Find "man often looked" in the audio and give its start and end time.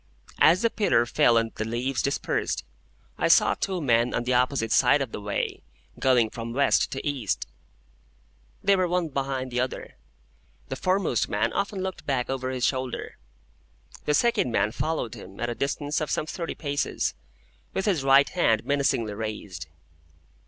11.29-12.07